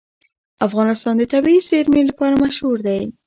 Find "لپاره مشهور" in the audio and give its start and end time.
2.09-2.77